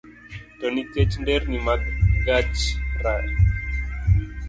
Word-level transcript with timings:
To 0.59 0.65
nikech 0.75 1.11
sani 1.11 1.21
nderni 1.23 1.59
mag 1.67 1.81
gach 2.25 2.61
re 3.01 3.15